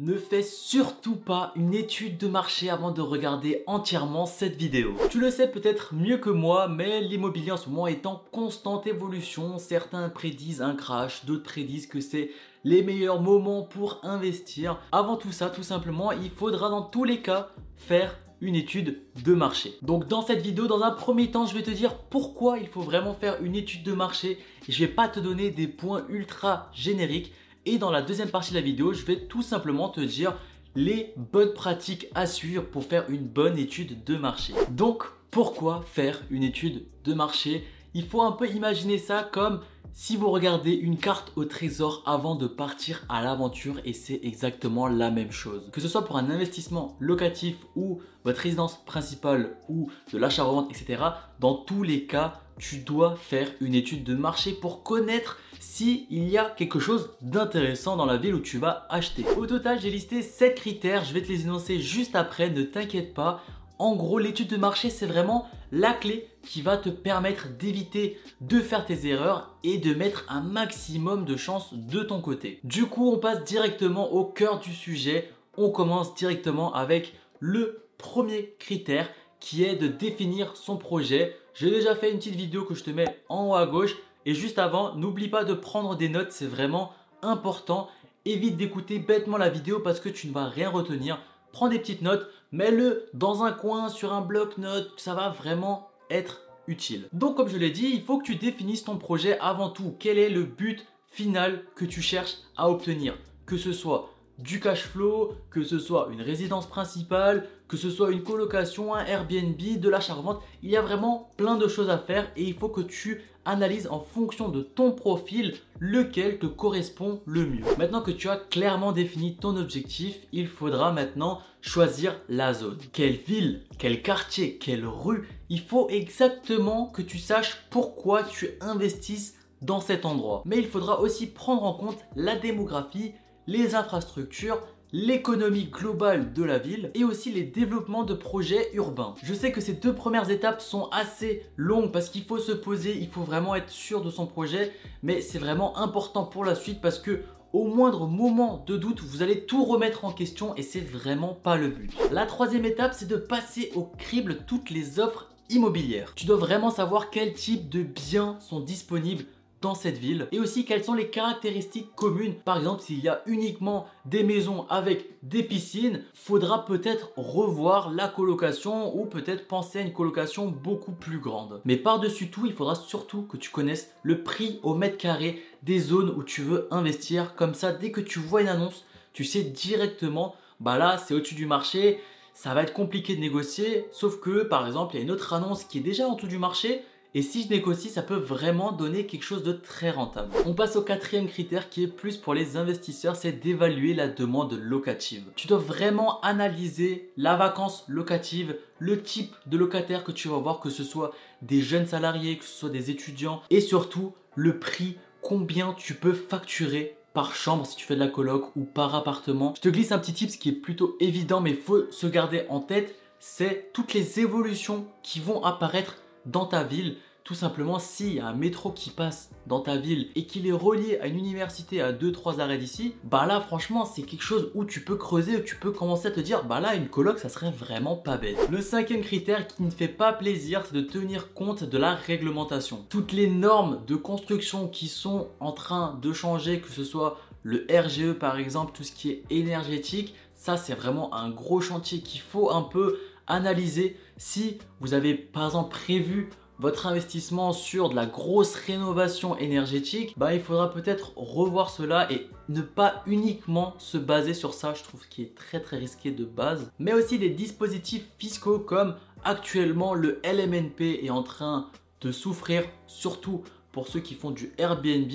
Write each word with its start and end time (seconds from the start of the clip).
Ne 0.00 0.16
fais 0.16 0.42
surtout 0.42 1.14
pas 1.14 1.52
une 1.54 1.72
étude 1.72 2.18
de 2.18 2.26
marché 2.26 2.68
avant 2.68 2.90
de 2.90 3.00
regarder 3.00 3.62
entièrement 3.68 4.26
cette 4.26 4.56
vidéo. 4.56 4.96
Tu 5.08 5.20
le 5.20 5.30
sais 5.30 5.48
peut-être 5.48 5.94
mieux 5.94 6.16
que 6.16 6.30
moi, 6.30 6.66
mais 6.66 7.00
l'immobilier 7.00 7.52
en 7.52 7.56
ce 7.56 7.68
moment 7.68 7.86
est 7.86 8.04
en 8.04 8.20
constante 8.32 8.88
évolution. 8.88 9.56
Certains 9.58 10.08
prédisent 10.08 10.62
un 10.62 10.74
crash, 10.74 11.24
d'autres 11.26 11.44
prédisent 11.44 11.86
que 11.86 12.00
c'est 12.00 12.32
les 12.64 12.82
meilleurs 12.82 13.20
moments 13.20 13.62
pour 13.62 14.00
investir. 14.02 14.80
Avant 14.90 15.16
tout 15.16 15.30
ça, 15.30 15.48
tout 15.48 15.62
simplement, 15.62 16.10
il 16.10 16.30
faudra 16.30 16.70
dans 16.70 16.82
tous 16.82 17.04
les 17.04 17.20
cas 17.20 17.50
faire 17.76 18.18
une 18.40 18.56
étude 18.56 19.00
de 19.24 19.32
marché. 19.32 19.76
Donc 19.82 20.08
dans 20.08 20.22
cette 20.22 20.42
vidéo, 20.42 20.66
dans 20.66 20.82
un 20.82 20.90
premier 20.90 21.30
temps, 21.30 21.46
je 21.46 21.54
vais 21.54 21.62
te 21.62 21.70
dire 21.70 21.94
pourquoi 22.10 22.58
il 22.58 22.66
faut 22.66 22.82
vraiment 22.82 23.14
faire 23.14 23.40
une 23.44 23.54
étude 23.54 23.84
de 23.84 23.92
marché. 23.92 24.40
Je 24.68 24.84
vais 24.84 24.90
pas 24.90 25.06
te 25.06 25.20
donner 25.20 25.50
des 25.50 25.68
points 25.68 26.04
ultra 26.08 26.68
génériques 26.74 27.32
et 27.66 27.78
dans 27.78 27.90
la 27.90 28.02
deuxième 28.02 28.30
partie 28.30 28.50
de 28.50 28.56
la 28.56 28.62
vidéo, 28.62 28.92
je 28.92 29.04
vais 29.04 29.20
tout 29.20 29.42
simplement 29.42 29.88
te 29.88 30.00
dire 30.00 30.36
les 30.74 31.12
bonnes 31.16 31.52
pratiques 31.52 32.08
à 32.14 32.26
suivre 32.26 32.64
pour 32.64 32.84
faire 32.84 33.04
une 33.08 33.26
bonne 33.26 33.58
étude 33.58 34.04
de 34.04 34.16
marché. 34.16 34.52
Donc, 34.70 35.04
pourquoi 35.30 35.84
faire 35.86 36.20
une 36.30 36.42
étude 36.42 36.84
de 37.04 37.14
marché? 37.14 37.64
Il 37.94 38.06
faut 38.06 38.22
un 38.22 38.32
peu 38.32 38.48
imaginer 38.48 38.98
ça 38.98 39.28
comme 39.32 39.60
si 39.96 40.16
vous 40.16 40.28
regardez 40.28 40.72
une 40.72 40.98
carte 40.98 41.30
au 41.36 41.44
trésor 41.44 42.02
avant 42.04 42.34
de 42.34 42.48
partir 42.48 43.04
à 43.08 43.22
l'aventure 43.22 43.80
et 43.84 43.92
c'est 43.92 44.18
exactement 44.24 44.88
la 44.88 45.12
même 45.12 45.30
chose. 45.30 45.70
Que 45.72 45.80
ce 45.80 45.86
soit 45.86 46.04
pour 46.04 46.16
un 46.16 46.30
investissement 46.30 46.96
locatif 46.98 47.54
ou 47.76 48.00
votre 48.24 48.40
résidence 48.40 48.84
principale 48.86 49.56
ou 49.68 49.88
de 50.12 50.18
l'achat-revente, 50.18 50.68
etc. 50.70 51.00
Dans 51.38 51.54
tous 51.54 51.84
les 51.84 52.06
cas, 52.06 52.40
tu 52.58 52.78
dois 52.78 53.14
faire 53.14 53.48
une 53.60 53.74
étude 53.74 54.02
de 54.02 54.16
marché 54.16 54.52
pour 54.52 54.82
connaître 54.82 55.38
s'il 55.60 56.06
y 56.10 56.38
a 56.38 56.50
quelque 56.50 56.80
chose 56.80 57.10
d'intéressant 57.22 57.96
dans 57.96 58.04
la 58.04 58.16
ville 58.16 58.34
où 58.34 58.40
tu 58.40 58.58
vas 58.58 58.86
acheter. 58.90 59.24
Au 59.36 59.46
total, 59.46 59.80
j'ai 59.80 59.90
listé 59.90 60.22
7 60.22 60.56
critères, 60.56 61.04
je 61.04 61.14
vais 61.14 61.22
te 61.22 61.28
les 61.28 61.42
énoncer 61.42 61.80
juste 61.80 62.16
après, 62.16 62.50
ne 62.50 62.62
t'inquiète 62.62 63.14
pas. 63.14 63.42
En 63.78 63.96
gros, 63.96 64.18
l'étude 64.18 64.48
de 64.48 64.56
marché, 64.56 64.88
c'est 64.88 65.06
vraiment 65.06 65.48
la 65.72 65.92
clé 65.92 66.28
qui 66.42 66.62
va 66.62 66.76
te 66.76 66.88
permettre 66.88 67.48
d'éviter 67.48 68.18
de 68.40 68.60
faire 68.60 68.86
tes 68.86 69.06
erreurs 69.06 69.56
et 69.64 69.78
de 69.78 69.94
mettre 69.94 70.24
un 70.28 70.40
maximum 70.40 71.24
de 71.24 71.36
chances 71.36 71.74
de 71.74 72.02
ton 72.02 72.20
côté. 72.20 72.60
Du 72.62 72.86
coup, 72.86 73.10
on 73.10 73.18
passe 73.18 73.42
directement 73.44 74.12
au 74.12 74.24
cœur 74.24 74.60
du 74.60 74.72
sujet. 74.72 75.30
On 75.56 75.70
commence 75.70 76.14
directement 76.14 76.72
avec 76.72 77.14
le 77.40 77.84
premier 77.98 78.54
critère 78.58 79.08
qui 79.40 79.64
est 79.64 79.74
de 79.74 79.88
définir 79.88 80.56
son 80.56 80.76
projet. 80.76 81.36
J'ai 81.54 81.70
déjà 81.70 81.94
fait 81.96 82.10
une 82.10 82.18
petite 82.18 82.36
vidéo 82.36 82.64
que 82.64 82.74
je 82.74 82.84
te 82.84 82.90
mets 82.90 83.22
en 83.28 83.48
haut 83.48 83.54
à 83.54 83.66
gauche. 83.66 83.96
Et 84.26 84.34
juste 84.34 84.58
avant, 84.58 84.94
n'oublie 84.94 85.28
pas 85.28 85.44
de 85.44 85.52
prendre 85.52 85.96
des 85.96 86.08
notes, 86.08 86.32
c'est 86.32 86.46
vraiment 86.46 86.92
important. 87.22 87.88
Évite 88.24 88.56
d'écouter 88.56 88.98
bêtement 88.98 89.36
la 89.36 89.50
vidéo 89.50 89.80
parce 89.80 90.00
que 90.00 90.08
tu 90.08 90.28
ne 90.28 90.32
vas 90.32 90.46
rien 90.46 90.70
retenir. 90.70 91.18
Prends 91.54 91.68
des 91.68 91.78
petites 91.78 92.02
notes, 92.02 92.28
mets-le 92.50 93.06
dans 93.14 93.44
un 93.44 93.52
coin 93.52 93.88
sur 93.88 94.12
un 94.12 94.22
bloc-notes, 94.22 94.90
ça 94.96 95.14
va 95.14 95.28
vraiment 95.28 95.88
être 96.10 96.40
utile. 96.66 97.08
Donc 97.12 97.36
comme 97.36 97.48
je 97.48 97.56
l'ai 97.56 97.70
dit, 97.70 97.92
il 97.94 98.02
faut 98.02 98.18
que 98.18 98.24
tu 98.24 98.34
définisses 98.34 98.82
ton 98.82 98.96
projet 98.96 99.38
avant 99.38 99.70
tout. 99.70 99.94
Quel 100.00 100.18
est 100.18 100.30
le 100.30 100.42
but 100.42 100.84
final 101.06 101.62
que 101.76 101.84
tu 101.84 102.02
cherches 102.02 102.38
à 102.56 102.68
obtenir? 102.68 103.16
Que 103.46 103.56
ce 103.56 103.72
soit 103.72 104.10
du 104.40 104.58
cash 104.58 104.82
flow, 104.82 105.34
que 105.48 105.62
ce 105.62 105.78
soit 105.78 106.08
une 106.10 106.22
résidence 106.22 106.66
principale, 106.66 107.46
que 107.68 107.76
ce 107.76 107.90
soit 107.90 108.12
une 108.12 108.22
colocation, 108.22 108.94
un 108.94 109.04
Airbnb, 109.04 109.56
de 109.78 109.88
l'achat-revente, 109.88 110.42
il 110.62 110.70
y 110.70 110.76
a 110.76 110.82
vraiment 110.82 111.30
plein 111.36 111.56
de 111.56 111.68
choses 111.68 111.90
à 111.90 111.98
faire 111.98 112.30
et 112.36 112.44
il 112.44 112.54
faut 112.54 112.68
que 112.68 112.82
tu 112.82 113.22
analyses 113.44 113.88
en 113.88 114.00
fonction 114.00 114.48
de 114.48 114.62
ton 114.62 114.92
profil 114.92 115.54
lequel 115.78 116.38
te 116.38 116.46
correspond 116.46 117.20
le 117.26 117.46
mieux. 117.46 117.64
Maintenant 117.78 118.02
que 118.02 118.10
tu 118.10 118.28
as 118.28 118.36
clairement 118.36 118.92
défini 118.92 119.36
ton 119.36 119.56
objectif, 119.56 120.16
il 120.32 120.46
faudra 120.46 120.92
maintenant 120.92 121.40
choisir 121.60 122.18
la 122.28 122.54
zone. 122.54 122.78
Quelle 122.92 123.16
ville, 123.16 123.62
quel 123.78 124.02
quartier, 124.02 124.58
quelle 124.58 124.86
rue, 124.86 125.28
il 125.48 125.60
faut 125.60 125.88
exactement 125.90 126.86
que 126.86 127.02
tu 127.02 127.18
saches 127.18 127.66
pourquoi 127.70 128.22
tu 128.22 128.50
investisses 128.60 129.34
dans 129.62 129.80
cet 129.80 130.04
endroit. 130.04 130.42
Mais 130.44 130.58
il 130.58 130.66
faudra 130.66 131.00
aussi 131.00 131.26
prendre 131.26 131.64
en 131.64 131.74
compte 131.74 131.98
la 132.16 132.36
démographie, 132.36 133.12
les 133.46 133.74
infrastructures, 133.74 134.60
l'économie 134.94 135.64
globale 135.64 136.32
de 136.32 136.44
la 136.44 136.58
ville 136.58 136.92
et 136.94 137.02
aussi 137.02 137.32
les 137.32 137.42
développements 137.42 138.04
de 138.04 138.14
projets 138.14 138.70
urbains. 138.74 139.16
Je 139.24 139.34
sais 139.34 139.50
que 139.50 139.60
ces 139.60 139.72
deux 139.72 139.92
premières 139.92 140.30
étapes 140.30 140.60
sont 140.60 140.88
assez 140.92 141.42
longues 141.56 141.90
parce 141.90 142.08
qu'il 142.08 142.22
faut 142.22 142.38
se 142.38 142.52
poser, 142.52 142.96
il 142.96 143.08
faut 143.08 143.24
vraiment 143.24 143.56
être 143.56 143.70
sûr 143.70 144.04
de 144.04 144.10
son 144.10 144.28
projet, 144.28 144.70
mais 145.02 145.20
c'est 145.20 145.40
vraiment 145.40 145.76
important 145.78 146.24
pour 146.24 146.44
la 146.44 146.54
suite 146.54 146.80
parce 146.80 147.00
que 147.00 147.22
au 147.52 147.64
moindre 147.64 148.06
moment 148.06 148.62
de 148.68 148.76
doute, 148.76 149.00
vous 149.00 149.20
allez 149.22 149.46
tout 149.46 149.64
remettre 149.64 150.04
en 150.04 150.12
question 150.12 150.54
et 150.54 150.62
c'est 150.62 150.78
vraiment 150.78 151.34
pas 151.34 151.56
le 151.56 151.70
but. 151.70 151.92
La 152.12 152.24
troisième 152.24 152.64
étape, 152.64 152.94
c'est 152.94 153.08
de 153.08 153.16
passer 153.16 153.72
au 153.74 153.90
crible 153.98 154.44
toutes 154.46 154.70
les 154.70 155.00
offres 155.00 155.28
immobilières. 155.50 156.12
Tu 156.14 156.24
dois 156.24 156.36
vraiment 156.36 156.70
savoir 156.70 157.10
quel 157.10 157.32
type 157.32 157.68
de 157.68 157.82
biens 157.82 158.36
sont 158.38 158.60
disponibles 158.60 159.24
cette 159.72 159.96
ville 159.96 160.28
et 160.32 160.38
aussi 160.38 160.66
quelles 160.66 160.84
sont 160.84 160.92
les 160.92 161.08
caractéristiques 161.08 161.94
communes. 161.94 162.34
Par 162.34 162.58
exemple, 162.58 162.82
s'il 162.82 162.98
y 162.98 163.08
a 163.08 163.22
uniquement 163.24 163.86
des 164.04 164.22
maisons 164.22 164.66
avec 164.68 165.06
des 165.22 165.42
piscines, 165.42 166.02
faudra 166.12 166.66
peut-être 166.66 167.12
revoir 167.16 167.90
la 167.90 168.08
colocation 168.08 168.94
ou 168.94 169.06
peut-être 169.06 169.48
penser 169.48 169.78
à 169.78 169.82
une 169.82 169.94
colocation 169.94 170.48
beaucoup 170.48 170.92
plus 170.92 171.18
grande. 171.18 171.62
Mais 171.64 171.78
par-dessus 171.78 172.30
tout, 172.30 172.44
il 172.44 172.52
faudra 172.52 172.74
surtout 172.74 173.22
que 173.22 173.38
tu 173.38 173.48
connaisses 173.48 173.90
le 174.02 174.22
prix 174.22 174.60
au 174.62 174.74
mètre 174.74 174.98
carré 174.98 175.42
des 175.62 175.78
zones 175.78 176.10
où 176.10 176.22
tu 176.22 176.42
veux 176.42 176.68
investir. 176.70 177.34
Comme 177.34 177.54
ça, 177.54 177.72
dès 177.72 177.90
que 177.90 178.02
tu 178.02 178.18
vois 178.18 178.42
une 178.42 178.48
annonce, 178.48 178.84
tu 179.14 179.24
sais 179.24 179.42
directement, 179.42 180.34
bah 180.60 180.76
là, 180.76 180.98
c'est 180.98 181.14
au-dessus 181.14 181.34
du 181.34 181.46
marché, 181.46 182.00
ça 182.34 182.52
va 182.52 182.62
être 182.62 182.72
compliqué 182.72 183.14
de 183.14 183.20
négocier, 183.20 183.86
sauf 183.92 184.20
que 184.20 184.42
par 184.42 184.66
exemple, 184.66 184.94
il 184.94 184.98
y 184.98 185.00
a 185.00 185.04
une 185.04 185.12
autre 185.12 185.32
annonce 185.32 185.64
qui 185.64 185.78
est 185.78 185.82
déjà 185.82 186.08
en 186.08 186.16
dessous 186.16 186.26
du 186.26 186.38
marché, 186.38 186.82
et 187.16 187.22
si 187.22 187.44
je 187.44 187.48
négocie, 187.48 187.90
ça 187.90 188.02
peut 188.02 188.16
vraiment 188.16 188.72
donner 188.72 189.06
quelque 189.06 189.22
chose 189.22 189.44
de 189.44 189.52
très 189.52 189.90
rentable. 189.90 190.32
On 190.46 190.54
passe 190.54 190.74
au 190.74 190.82
quatrième 190.82 191.28
critère 191.28 191.70
qui 191.70 191.84
est 191.84 191.88
plus 191.88 192.16
pour 192.16 192.34
les 192.34 192.56
investisseurs, 192.56 193.14
c'est 193.14 193.30
d'évaluer 193.30 193.94
la 193.94 194.08
demande 194.08 194.54
locative. 194.54 195.22
Tu 195.36 195.46
dois 195.46 195.58
vraiment 195.58 196.20
analyser 196.22 197.12
la 197.16 197.36
vacance 197.36 197.84
locative, 197.86 198.56
le 198.80 199.00
type 199.00 199.32
de 199.46 199.56
locataire 199.56 200.02
que 200.02 200.10
tu 200.10 200.26
vas 200.26 200.38
voir, 200.38 200.58
que 200.58 200.70
ce 200.70 200.82
soit 200.82 201.12
des 201.40 201.62
jeunes 201.62 201.86
salariés, 201.86 202.36
que 202.36 202.44
ce 202.44 202.58
soit 202.58 202.70
des 202.70 202.90
étudiants, 202.90 203.42
et 203.48 203.60
surtout 203.60 204.12
le 204.34 204.58
prix, 204.58 204.98
combien 205.22 205.72
tu 205.72 205.94
peux 205.94 206.14
facturer 206.14 206.96
par 207.12 207.36
chambre 207.36 207.64
si 207.64 207.76
tu 207.76 207.86
fais 207.86 207.94
de 207.94 208.00
la 208.00 208.08
coloc 208.08 208.50
ou 208.56 208.64
par 208.64 208.92
appartement. 208.96 209.54
Je 209.56 209.60
te 209.60 209.68
glisse 209.68 209.92
un 209.92 209.98
petit 209.98 210.14
tip, 210.14 210.30
ce 210.30 210.36
qui 210.36 210.48
est 210.48 210.52
plutôt 210.52 210.96
évident, 210.98 211.40
mais 211.40 211.54
faut 211.54 211.88
se 211.92 212.08
garder 212.08 212.44
en 212.48 212.58
tête, 212.58 212.96
c'est 213.20 213.70
toutes 213.72 213.94
les 213.94 214.18
évolutions 214.18 214.86
qui 215.04 215.20
vont 215.20 215.44
apparaître 215.44 215.96
dans 216.26 216.46
ta 216.46 216.64
ville. 216.64 216.96
Tout 217.24 217.34
simplement, 217.34 217.78
s'il 217.78 218.12
y 218.12 218.20
a 218.20 218.26
un 218.26 218.34
métro 218.34 218.70
qui 218.70 218.90
passe 218.90 219.30
dans 219.46 219.60
ta 219.60 219.78
ville 219.78 220.08
et 220.14 220.26
qu'il 220.26 220.46
est 220.46 220.52
relié 220.52 220.98
à 221.00 221.06
une 221.06 221.16
université 221.16 221.80
à 221.80 221.90
2-3 221.90 222.38
arrêts 222.38 222.58
d'ici, 222.58 222.96
bah 223.02 223.24
là, 223.24 223.40
franchement, 223.40 223.86
c'est 223.86 224.02
quelque 224.02 224.22
chose 224.22 224.50
où 224.54 224.66
tu 224.66 224.84
peux 224.84 224.96
creuser, 224.96 225.38
où 225.38 225.40
tu 225.40 225.56
peux 225.56 225.70
commencer 225.70 226.08
à 226.08 226.10
te 226.10 226.20
dire, 226.20 226.44
bah 226.44 226.60
là, 226.60 226.74
une 226.74 226.88
coloc, 226.88 227.18
ça 227.18 227.30
serait 227.30 227.50
vraiment 227.50 227.96
pas 227.96 228.18
bête. 228.18 228.36
Le 228.50 228.60
cinquième 228.60 229.00
critère 229.00 229.46
qui 229.46 229.62
ne 229.62 229.70
fait 229.70 229.88
pas 229.88 230.12
plaisir, 230.12 230.64
c'est 230.66 230.74
de 230.74 230.82
tenir 230.82 231.32
compte 231.32 231.64
de 231.64 231.78
la 231.78 231.94
réglementation. 231.94 232.84
Toutes 232.90 233.12
les 233.12 233.26
normes 233.26 233.80
de 233.86 233.96
construction 233.96 234.68
qui 234.68 234.88
sont 234.88 235.28
en 235.40 235.52
train 235.52 235.98
de 236.02 236.12
changer, 236.12 236.60
que 236.60 236.68
ce 236.68 236.84
soit 236.84 237.18
le 237.42 237.66
RGE 237.70 238.12
par 238.14 238.38
exemple, 238.38 238.72
tout 238.74 238.82
ce 238.82 238.92
qui 238.92 239.10
est 239.10 239.22
énergétique, 239.30 240.14
ça 240.34 240.56
c'est 240.56 240.74
vraiment 240.74 241.14
un 241.14 241.30
gros 241.30 241.60
chantier 241.60 242.00
qu'il 242.00 242.20
faut 242.20 242.50
un 242.50 242.62
peu 242.62 242.98
analyser 243.26 243.96
si 244.16 244.58
vous 244.80 244.94
avez 244.94 245.14
par 245.14 245.46
exemple 245.46 245.70
prévu 245.70 246.30
votre 246.58 246.86
investissement 246.86 247.52
sur 247.52 247.88
de 247.88 247.96
la 247.96 248.06
grosse 248.06 248.54
rénovation 248.54 249.36
énergétique, 249.36 250.14
bah, 250.16 250.34
il 250.34 250.40
faudra 250.40 250.72
peut-être 250.72 251.12
revoir 251.16 251.68
cela 251.70 252.10
et 252.12 252.28
ne 252.48 252.62
pas 252.62 253.02
uniquement 253.06 253.74
se 253.78 253.98
baser 253.98 254.34
sur 254.34 254.54
ça, 254.54 254.72
je 254.74 254.84
trouve 254.84 255.06
qui 255.08 255.22
est 255.22 255.34
très 255.34 255.60
très 255.60 255.76
risqué 255.78 256.10
de 256.12 256.24
base. 256.24 256.70
Mais 256.78 256.92
aussi 256.92 257.18
des 257.18 257.30
dispositifs 257.30 258.06
fiscaux 258.18 258.60
comme 258.60 258.94
actuellement 259.24 259.94
le 259.94 260.20
LMNP 260.24 261.00
est 261.02 261.10
en 261.10 261.22
train 261.22 261.70
de 262.00 262.12
souffrir, 262.12 262.64
surtout 262.86 263.42
pour 263.72 263.88
ceux 263.88 264.00
qui 264.00 264.14
font 264.14 264.30
du 264.30 264.52
Airbnb. 264.58 265.10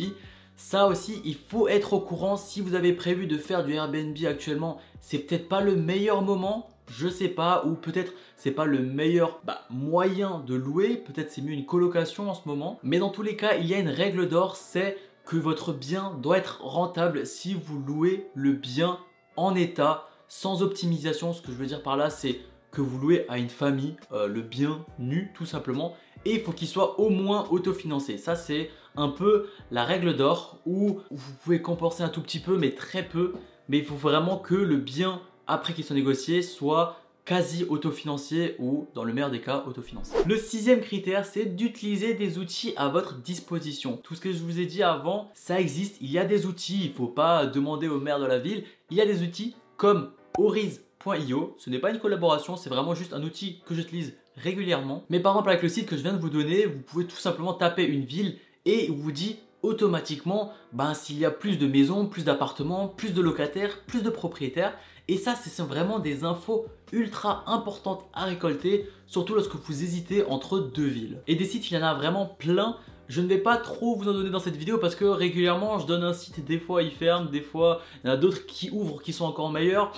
Ça 0.58 0.88
aussi, 0.88 1.22
il 1.24 1.36
faut 1.36 1.70
être 1.70 1.94
au 1.94 2.02
courant. 2.02 2.36
Si 2.36 2.60
vous 2.60 2.76
avez 2.76 2.92
prévu 2.92 3.28
de 3.28 3.38
faire 3.38 3.64
du 3.64 3.76
Airbnb 3.76 4.18
actuellement, 4.28 4.78
c'est 5.00 5.20
peut-être 5.20 5.48
pas 5.48 5.62
le 5.62 5.78
meilleur 5.78 6.22
moment 6.22 6.68
je 6.92 7.08
sais 7.08 7.28
pas, 7.28 7.64
ou 7.66 7.74
peut-être 7.74 8.14
c'est 8.36 8.52
pas 8.52 8.66
le 8.66 8.80
meilleur 8.80 9.40
bah, 9.44 9.62
moyen 9.70 10.44
de 10.46 10.56
louer, 10.56 10.98
peut-être 10.98 11.32
c'est 11.32 11.42
mieux 11.42 11.54
une 11.54 11.66
colocation 11.66 12.30
en 12.30 12.34
ce 12.34 12.48
moment. 12.48 12.80
Mais 12.84 13.00
dans 13.00 13.10
tous 13.10 13.24
les 13.24 13.36
cas, 13.36 13.56
il 13.58 13.68
y 13.68 13.74
a 13.74 13.80
une 13.80 13.90
règle 13.90 14.28
d'or, 14.28 14.56
c'est 14.56 14.98
que 15.26 15.38
votre 15.38 15.74
bien 15.74 16.18
doit 16.22 16.38
être 16.38 16.62
rentable 16.62 17.26
si 17.26 17.54
vous 17.54 17.80
louez 17.80 18.28
le 18.34 18.54
bien 18.54 19.00
en 19.36 19.56
état, 19.56 20.08
sans 20.28 20.64
optimisation. 20.64 21.34
Ce 21.34 21.42
que 21.42 21.52
je 21.52 21.58
veux 21.58 21.68
dire 21.68 21.84
par 21.84 21.98
là, 21.98 22.10
c'est 22.10 22.40
que 22.72 22.82
vous 22.82 23.00
louez 23.00 23.26
à 23.30 23.38
une 23.38 23.50
famille 23.50 23.96
euh, 24.12 24.28
le 24.28 24.42
bien 24.42 24.86
nu 25.00 25.32
tout 25.34 25.46
simplement 25.46 25.96
et 26.26 26.36
il 26.36 26.42
faut 26.42 26.52
qu'il 26.52 26.68
soit 26.68 27.00
au 27.00 27.10
moins 27.10 27.48
autofinancé. 27.50 28.18
Ça 28.18 28.36
c'est 28.36 28.70
un 28.96 29.10
peu 29.10 29.48
la 29.72 29.86
règle 29.86 30.16
d'or 30.16 30.60
où 30.66 31.00
vous 31.10 31.34
pouvez 31.44 31.62
compenser 31.62 32.04
un 32.04 32.10
tout 32.10 32.22
petit 32.22 32.40
peu 32.40 32.58
mais 32.58 32.72
très 32.72 33.04
peu 33.04 33.34
mais 33.68 33.78
il 33.78 33.86
faut 33.86 33.96
vraiment 33.96 34.38
que 34.38 34.56
le 34.56 34.78
bien 34.78 35.22
après 35.50 35.74
qu'il 35.74 35.84
soit 35.84 35.96
négocié 35.96 36.42
soit 36.42 37.00
quasi 37.26 37.64
autofinancier 37.66 38.56
ou 38.58 38.88
dans 38.96 39.04
le 39.04 39.14
meilleur 39.14 39.30
des 39.30 39.42
cas 39.42 39.64
autofinancé. 39.68 40.16
Le 40.26 40.36
sixième 40.36 40.82
critère, 40.82 41.26
c'est 41.26 41.46
d'utiliser 41.46 42.16
des 42.16 42.40
outils 42.40 42.74
à 42.76 42.90
votre 42.90 43.22
disposition. 43.22 44.00
Tout 44.02 44.16
ce 44.16 44.22
que 44.22 44.32
je 44.32 44.40
vous 44.40 44.60
ai 44.60 44.66
dit 44.66 44.82
avant, 44.82 45.30
ça 45.36 45.60
existe, 45.60 45.98
il 46.02 46.10
y 46.10 46.18
a 46.18 46.26
des 46.26 46.48
outils, 46.48 46.86
il 46.86 46.90
ne 46.90 46.96
faut 46.96 47.08
pas 47.08 47.46
demander 47.46 47.88
au 47.88 48.00
maire 48.00 48.20
de 48.20 48.26
la 48.26 48.40
ville, 48.40 48.64
il 48.90 48.98
y 48.98 49.02
a 49.02 49.06
des 49.06 49.22
outils 49.22 49.56
comme 49.78 50.12
Oriz.io, 50.40 51.56
ce 51.60 51.70
n'est 51.70 51.78
pas 51.78 51.92
une 51.92 52.00
collaboration, 52.00 52.56
c'est 52.56 52.70
vraiment 52.70 52.96
juste 52.96 53.14
un 53.14 53.22
outil 53.22 53.62
que 53.66 53.76
j'utilise 53.76 54.16
régulièrement. 54.36 55.04
Mais 55.10 55.20
par 55.20 55.34
exemple 55.34 55.50
avec 55.50 55.62
le 55.62 55.70
site 55.70 55.88
que 55.88 55.98
je 55.98 56.02
viens 56.02 56.14
de 56.14 56.22
vous 56.22 56.32
donner, 56.32 56.66
vous 56.66 56.80
pouvez 56.80 57.06
tout 57.06 57.18
simplement 57.18 57.54
taper 57.54 57.84
une 57.84 58.06
ville 58.06 58.38
et 58.66 58.86
il 58.86 58.92
vous 58.92 59.12
dit 59.12 59.38
automatiquement 59.62 60.54
ben, 60.74 60.94
s'il 60.94 61.18
y 61.18 61.26
a 61.26 61.32
plus 61.32 61.58
de 61.58 61.68
maisons, 61.68 62.08
plus 62.08 62.26
d'appartements, 62.26 62.88
plus 62.88 63.14
de 63.14 63.22
locataires, 63.22 63.80
plus 63.88 64.04
de 64.04 64.10
propriétaires. 64.10 64.78
Et 65.08 65.18
ça, 65.18 65.36
ce 65.36 65.50
sont 65.50 65.66
vraiment 65.66 66.00
des 66.00 66.24
infos 66.24 66.68
ultra 66.92 67.44
importantes 67.48 68.06
à 68.14 68.26
récolter, 68.26 68.88
surtout 69.08 69.34
lorsque 69.34 69.56
vous 69.56 69.84
hésitez 69.84 70.24
entre 70.26 70.60
deux 70.60 70.86
villes. 70.86 71.22
Et 71.28 71.36
des 71.36 71.46
sites, 71.46 71.70
il 71.72 71.74
y 71.74 71.78
en 71.78 71.84
a 71.84 71.94
vraiment 71.94 72.26
plein. 72.26 72.78
Je 73.08 73.22
ne 73.22 73.28
vais 73.28 73.40
pas 73.40 73.58
trop 73.58 73.96
vous 73.96 74.08
en 74.08 74.14
donner 74.14 74.30
dans 74.30 74.40
cette 74.40 74.56
vidéo 74.56 74.78
parce 74.78 74.96
que 74.96 75.06
régulièrement, 75.06 75.80
je 75.80 75.88
donne 75.88 76.04
un 76.04 76.14
site 76.14 76.46
des 76.46 76.60
fois 76.60 76.84
il 76.84 76.92
ferme, 76.92 77.32
des 77.32 77.42
fois 77.42 77.82
il 78.04 78.08
y 78.08 78.10
en 78.12 78.14
a 78.14 78.18
d'autres 78.18 78.46
qui 78.46 78.70
ouvrent 78.70 79.02
qui 79.02 79.14
sont 79.14 79.26
encore 79.26 79.50
meilleurs. 79.50 79.92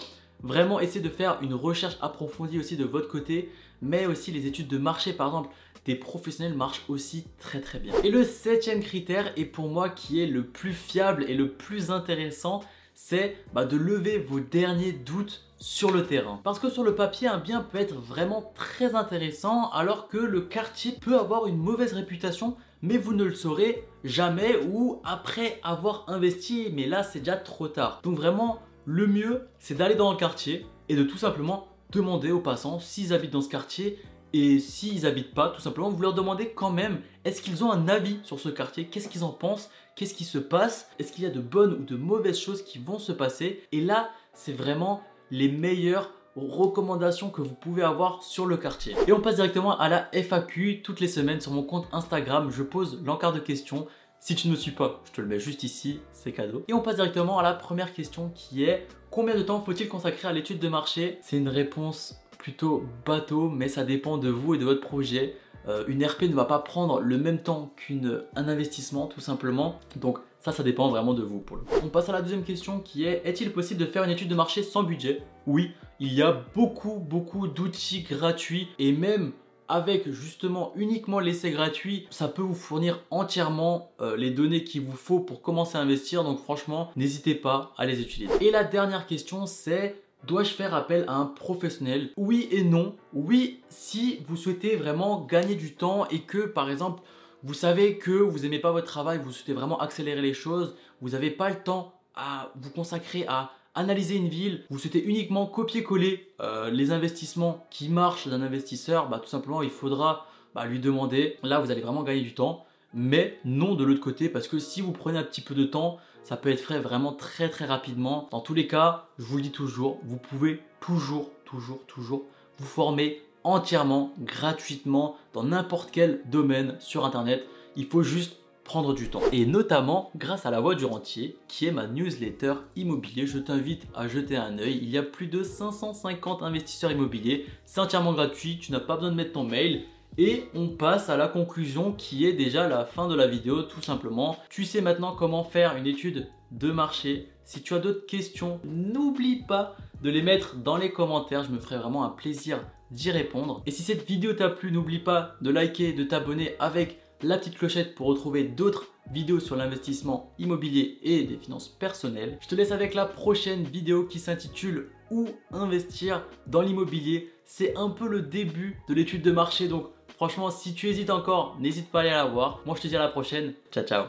Vraiment, 0.43 0.79
essayez 0.79 1.01
de 1.01 1.09
faire 1.09 1.37
une 1.41 1.53
recherche 1.53 1.97
approfondie 2.01 2.57
aussi 2.57 2.77
de 2.77 2.85
votre 2.85 3.09
côté, 3.09 3.51
mais 3.81 4.05
aussi 4.05 4.31
les 4.31 4.47
études 4.47 4.69
de 4.69 4.77
marché 4.77 5.11
par 5.11 5.27
exemple 5.27 5.49
des 5.85 5.95
professionnels 5.95 6.55
marchent 6.55 6.83
aussi 6.87 7.25
très 7.39 7.61
très 7.61 7.79
bien. 7.79 7.93
Et 8.03 8.11
le 8.11 8.23
septième 8.23 8.81
critère, 8.81 9.31
et 9.35 9.45
pour 9.45 9.69
moi 9.69 9.89
qui 9.89 10.21
est 10.21 10.27
le 10.27 10.43
plus 10.43 10.73
fiable 10.73 11.25
et 11.27 11.33
le 11.33 11.49
plus 11.49 11.91
intéressant, 11.91 12.61
c'est 12.93 13.37
bah, 13.53 13.65
de 13.65 13.77
lever 13.77 14.19
vos 14.19 14.39
derniers 14.39 14.91
doutes 14.91 15.43
sur 15.57 15.91
le 15.91 16.05
terrain. 16.05 16.39
Parce 16.43 16.59
que 16.59 16.69
sur 16.69 16.83
le 16.83 16.95
papier, 16.95 17.27
un 17.27 17.37
bien 17.37 17.61
peut 17.61 17.79
être 17.79 17.95
vraiment 17.95 18.51
très 18.55 18.95
intéressant 18.95 19.69
alors 19.71 20.07
que 20.07 20.17
le 20.17 20.41
quartier 20.41 20.93
peut 21.01 21.17
avoir 21.17 21.47
une 21.47 21.57
mauvaise 21.57 21.93
réputation 21.93 22.57
mais 22.81 22.97
vous 22.97 23.13
ne 23.13 23.23
le 23.23 23.35
saurez 23.35 23.85
jamais 24.03 24.55
ou 24.67 25.01
après 25.03 25.59
avoir 25.63 26.05
investi, 26.07 26.69
mais 26.73 26.87
là 26.87 27.03
c'est 27.03 27.19
déjà 27.19 27.37
trop 27.37 27.67
tard. 27.67 28.01
Donc 28.03 28.17
vraiment, 28.17 28.59
le 28.85 29.07
mieux 29.07 29.47
c'est 29.59 29.75
d'aller 29.75 29.95
dans 29.95 30.11
le 30.11 30.17
quartier 30.17 30.65
et 30.89 30.95
de 30.95 31.03
tout 31.03 31.17
simplement 31.17 31.67
demander 31.91 32.31
aux 32.31 32.39
passants 32.39 32.79
s'ils 32.79 33.13
habitent 33.13 33.31
dans 33.31 33.41
ce 33.41 33.49
quartier 33.49 33.99
et 34.33 34.59
s'ils 34.59 35.05
habitent 35.05 35.33
pas, 35.33 35.49
tout 35.49 35.61
simplement, 35.61 35.89
vous 35.89 36.01
leur 36.01 36.13
demandez 36.13 36.49
quand 36.49 36.71
même, 36.71 37.01
est-ce 37.25 37.41
qu'ils 37.41 37.63
ont 37.63 37.71
un 37.71 37.87
avis 37.87 38.19
sur 38.23 38.39
ce 38.39 38.49
quartier? 38.49 38.85
Qu'est-ce 38.85 39.09
qu'ils 39.09 39.23
en 39.23 39.31
pensent? 39.31 39.69
Qu'est-ce 39.95 40.13
qui 40.13 40.23
se 40.23 40.37
passe? 40.37 40.89
Est-ce 40.99 41.11
qu'il 41.11 41.23
y 41.23 41.27
a 41.27 41.31
de 41.31 41.41
bonnes 41.41 41.73
ou 41.73 41.83
de 41.83 41.95
mauvaises 41.97 42.39
choses 42.39 42.63
qui 42.63 42.79
vont 42.79 42.99
se 42.99 43.11
passer? 43.11 43.63
Et 43.71 43.81
là, 43.81 44.09
c'est 44.33 44.53
vraiment 44.53 45.01
les 45.31 45.49
meilleures 45.49 46.11
recommandations 46.35 47.29
que 47.29 47.41
vous 47.41 47.53
pouvez 47.53 47.83
avoir 47.83 48.23
sur 48.23 48.45
le 48.45 48.55
quartier. 48.55 48.95
Et 49.07 49.11
on 49.11 49.19
passe 49.19 49.35
directement 49.35 49.77
à 49.77 49.89
la 49.89 50.09
FAQ. 50.13 50.81
Toutes 50.81 51.01
les 51.01 51.09
semaines 51.09 51.41
sur 51.41 51.51
mon 51.51 51.63
compte 51.63 51.87
Instagram, 51.91 52.49
je 52.51 52.63
pose 52.63 53.01
l'encart 53.03 53.33
de 53.33 53.39
questions. 53.39 53.87
Si 54.19 54.35
tu 54.35 54.47
ne 54.47 54.53
me 54.53 54.57
suis 54.57 54.71
pas, 54.71 55.01
je 55.05 55.11
te 55.11 55.21
le 55.21 55.27
mets 55.27 55.39
juste 55.39 55.63
ici, 55.63 55.99
c'est 56.13 56.31
cadeau. 56.31 56.63
Et 56.67 56.73
on 56.73 56.79
passe 56.79 56.95
directement 56.95 57.39
à 57.39 57.43
la 57.43 57.53
première 57.53 57.91
question 57.91 58.31
qui 58.35 58.63
est 58.63 58.87
combien 59.09 59.35
de 59.35 59.41
temps 59.41 59.61
faut-il 59.61 59.89
consacrer 59.89 60.27
à 60.27 60.31
l'étude 60.31 60.59
de 60.59 60.69
marché? 60.69 61.17
C'est 61.21 61.37
une 61.37 61.49
réponse 61.49 62.15
plutôt 62.41 62.83
bateau, 63.05 63.49
mais 63.49 63.67
ça 63.67 63.83
dépend 63.83 64.17
de 64.17 64.29
vous 64.29 64.55
et 64.55 64.57
de 64.57 64.65
votre 64.65 64.81
projet. 64.81 65.35
Euh, 65.67 65.83
une 65.87 66.03
RP 66.03 66.23
ne 66.23 66.33
va 66.33 66.45
pas 66.45 66.57
prendre 66.57 66.99
le 66.99 67.17
même 67.19 67.43
temps 67.43 67.71
qu'un 67.87 68.23
investissement 68.35 69.05
tout 69.05 69.21
simplement. 69.21 69.79
Donc 69.95 70.17
ça, 70.39 70.51
ça 70.51 70.63
dépend 70.63 70.89
vraiment 70.89 71.13
de 71.13 71.21
vous 71.21 71.39
pour 71.39 71.59
On 71.83 71.89
passe 71.89 72.09
à 72.09 72.13
la 72.13 72.23
deuxième 72.23 72.43
question 72.43 72.79
qui 72.79 73.05
est 73.05 73.21
est-il 73.25 73.51
possible 73.51 73.79
de 73.79 73.85
faire 73.85 74.03
une 74.03 74.09
étude 74.09 74.27
de 74.27 74.35
marché 74.35 74.63
sans 74.63 74.81
budget? 74.81 75.21
Oui, 75.45 75.71
il 75.99 76.11
y 76.13 76.23
a 76.23 76.41
beaucoup 76.55 76.95
beaucoup 76.95 77.47
d'outils 77.47 78.01
gratuits 78.01 78.69
et 78.79 78.91
même 78.91 79.33
avec 79.67 80.11
justement 80.11 80.73
uniquement 80.75 81.19
l'essai 81.19 81.51
gratuit, 81.51 82.07
ça 82.09 82.27
peut 82.27 82.41
vous 82.41 82.55
fournir 82.55 82.99
entièrement 83.09 83.91
euh, 84.01 84.17
les 84.17 84.31
données 84.31 84.65
qu'il 84.65 84.81
vous 84.81 84.97
faut 84.97 85.19
pour 85.19 85.41
commencer 85.41 85.77
à 85.77 85.81
investir. 85.81 86.23
Donc 86.23 86.39
franchement, 86.39 86.91
n'hésitez 86.97 87.35
pas 87.35 87.71
à 87.77 87.85
les 87.85 88.01
utiliser. 88.01 88.33
Et 88.41 88.51
la 88.51 88.65
dernière 88.65 89.05
question, 89.05 89.45
c'est 89.45 89.95
Dois-je 90.27 90.53
faire 90.53 90.75
appel 90.75 91.05
à 91.07 91.15
un 91.15 91.25
professionnel? 91.25 92.11
Oui 92.15 92.47
et 92.51 92.63
non. 92.63 92.95
Oui, 93.13 93.61
si 93.69 94.23
vous 94.27 94.37
souhaitez 94.37 94.75
vraiment 94.75 95.21
gagner 95.21 95.55
du 95.55 95.73
temps 95.73 96.07
et 96.09 96.19
que 96.19 96.45
par 96.45 96.69
exemple, 96.69 97.01
vous 97.43 97.55
savez 97.55 97.97
que 97.97 98.11
vous 98.11 98.39
n'aimez 98.39 98.59
pas 98.59 98.71
votre 98.71 98.85
travail, 98.85 99.19
vous 99.23 99.31
souhaitez 99.31 99.53
vraiment 99.53 99.79
accélérer 99.79 100.21
les 100.21 100.35
choses, 100.35 100.75
vous 101.01 101.09
n'avez 101.09 101.31
pas 101.31 101.49
le 101.49 101.55
temps 101.55 101.93
à 102.15 102.51
vous 102.55 102.69
consacrer 102.69 103.25
à 103.27 103.51
analyser 103.73 104.15
une 104.15 104.27
ville, 104.27 104.63
vous 104.69 104.77
souhaitez 104.77 105.03
uniquement 105.03 105.47
copier-coller 105.47 106.33
euh, 106.41 106.69
les 106.69 106.91
investissements 106.91 107.65
qui 107.71 107.89
marchent 107.89 108.27
d'un 108.27 108.41
investisseur, 108.41 109.09
bah, 109.09 109.19
tout 109.19 109.29
simplement 109.29 109.63
il 109.63 109.69
faudra 109.69 110.27
bah, 110.53 110.65
lui 110.65 110.79
demander. 110.79 111.37
Là, 111.41 111.59
vous 111.59 111.71
allez 111.71 111.81
vraiment 111.81 112.03
gagner 112.03 112.21
du 112.21 112.33
temps 112.33 112.65
mais 112.93 113.39
non 113.45 113.75
de 113.75 113.83
l'autre 113.83 114.01
côté 114.01 114.29
parce 114.29 114.47
que 114.47 114.59
si 114.59 114.81
vous 114.81 114.91
prenez 114.91 115.17
un 115.17 115.23
petit 115.23 115.41
peu 115.41 115.55
de 115.55 115.65
temps, 115.65 115.97
ça 116.23 116.37
peut 116.37 116.49
être 116.49 116.61
fait 116.61 116.79
vraiment 116.79 117.13
très 117.13 117.49
très 117.49 117.65
rapidement. 117.65 118.27
Dans 118.31 118.41
tous 118.41 118.53
les 118.53 118.67
cas, 118.67 119.07
je 119.17 119.23
vous 119.23 119.37
le 119.37 119.43
dis 119.43 119.51
toujours, 119.51 119.99
vous 120.03 120.17
pouvez 120.17 120.61
toujours, 120.79 121.31
toujours, 121.45 121.85
toujours 121.87 122.25
vous 122.57 122.65
former 122.65 123.21
entièrement, 123.43 124.13
gratuitement, 124.19 125.15
dans 125.33 125.43
n'importe 125.43 125.89
quel 125.91 126.21
domaine 126.25 126.75
sur 126.79 127.05
Internet. 127.05 127.45
Il 127.75 127.87
faut 127.87 128.03
juste 128.03 128.37
prendre 128.63 128.93
du 128.93 129.09
temps. 129.09 129.21
Et 129.31 129.45
notamment 129.45 130.11
grâce 130.15 130.45
à 130.45 130.51
la 130.51 130.59
voix 130.59 130.75
du 130.75 130.85
rentier, 130.85 131.37
qui 131.47 131.65
est 131.65 131.71
ma 131.71 131.87
newsletter 131.87 132.53
immobilier. 132.75 133.25
Je 133.27 133.39
t'invite 133.39 133.87
à 133.95 134.07
jeter 134.07 134.37
un 134.37 134.59
œil. 134.59 134.79
Il 134.81 134.89
y 134.89 134.97
a 134.97 135.03
plus 135.03 135.27
de 135.27 135.43
550 135.43 136.43
investisseurs 136.43 136.91
immobiliers. 136.91 137.45
C'est 137.65 137.81
entièrement 137.81 138.13
gratuit. 138.13 138.59
Tu 138.59 138.71
n'as 138.71 138.79
pas 138.79 138.95
besoin 138.95 139.11
de 139.11 139.15
mettre 139.15 139.33
ton 139.33 139.43
mail. 139.43 139.83
Et 140.17 140.45
on 140.53 140.67
passe 140.67 141.09
à 141.09 141.17
la 141.17 141.27
conclusion 141.27 141.93
qui 141.93 142.25
est 142.25 142.33
déjà 142.33 142.67
la 142.67 142.85
fin 142.85 143.07
de 143.07 143.15
la 143.15 143.27
vidéo 143.27 143.63
tout 143.63 143.81
simplement. 143.81 144.37
Tu 144.49 144.65
sais 144.65 144.81
maintenant 144.81 145.15
comment 145.15 145.43
faire 145.43 145.77
une 145.77 145.87
étude 145.87 146.27
de 146.51 146.71
marché. 146.71 147.29
Si 147.45 147.61
tu 147.61 147.73
as 147.73 147.79
d'autres 147.79 148.05
questions, 148.05 148.59
n'oublie 148.65 149.43
pas 149.47 149.75
de 150.03 150.09
les 150.09 150.21
mettre 150.21 150.55
dans 150.55 150.77
les 150.77 150.91
commentaires. 150.91 151.43
Je 151.43 151.51
me 151.51 151.59
ferai 151.59 151.77
vraiment 151.77 152.03
un 152.03 152.09
plaisir 152.09 152.59
d'y 152.91 153.11
répondre. 153.11 153.61
Et 153.65 153.71
si 153.71 153.83
cette 153.83 154.05
vidéo 154.05 154.33
t'a 154.33 154.49
plu, 154.49 154.71
n'oublie 154.71 154.99
pas 154.99 155.35
de 155.41 155.49
liker, 155.49 155.93
de 155.93 156.03
t'abonner 156.03 156.55
avec 156.59 156.99
la 157.23 157.37
petite 157.37 157.57
clochette 157.57 157.95
pour 157.95 158.07
retrouver 158.07 158.43
d'autres 158.43 158.87
vidéos 159.11 159.39
sur 159.39 159.55
l'investissement 159.55 160.33
immobilier 160.39 160.97
et 161.03 161.23
des 161.23 161.37
finances 161.37 161.67
personnelles. 161.67 162.37
Je 162.41 162.47
te 162.47 162.55
laisse 162.55 162.71
avec 162.71 162.93
la 162.93 163.05
prochaine 163.05 163.63
vidéo 163.63 164.05
qui 164.05 164.19
s'intitule 164.19 164.89
Où 165.09 165.27
investir 165.51 166.25
dans 166.47 166.61
l'immobilier. 166.61 167.31
C'est 167.45 167.75
un 167.75 167.89
peu 167.89 168.07
le 168.07 168.21
début 168.21 168.79
de 168.87 168.93
l'étude 168.93 169.21
de 169.21 169.31
marché 169.31 169.67
donc 169.67 169.87
Franchement, 170.21 170.51
si 170.51 170.75
tu 170.75 170.87
hésites 170.87 171.09
encore, 171.09 171.57
n'hésite 171.59 171.89
pas 171.89 171.97
à 171.97 172.01
aller 172.01 172.11
la 172.11 172.25
voir. 172.25 172.59
Moi, 172.67 172.75
je 172.77 172.83
te 172.83 172.87
dis 172.87 172.95
à 172.95 172.99
la 172.99 173.07
prochaine. 173.07 173.55
Ciao, 173.71 173.83
ciao. 173.83 173.99